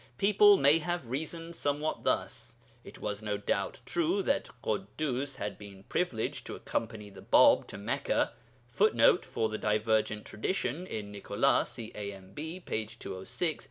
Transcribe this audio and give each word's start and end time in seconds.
People 0.17 0.57
may 0.57 0.79
have 0.79 1.05
reasoned 1.05 1.55
somewhat 1.55 2.03
thus: 2.03 2.53
It 2.83 2.97
was 2.97 3.21
no 3.21 3.37
doubt 3.37 3.81
true 3.85 4.23
that 4.23 4.49
Ḳuddus 4.63 5.35
had 5.35 5.59
been 5.59 5.83
privileged 5.89 6.47
to 6.47 6.55
accompany 6.55 7.11
the 7.11 7.21
Bāb 7.21 7.67
to 7.67 7.77
Mecca, 7.77 8.33
[Footnote: 8.69 9.23
For 9.23 9.47
the 9.47 9.59
divergent 9.59 10.25
tradition 10.25 10.87
in 10.87 11.11
Nicolas, 11.11 11.69
see 11.73 11.91
AMB, 11.93 12.65
p. 12.65 12.87
206. 12.87 13.59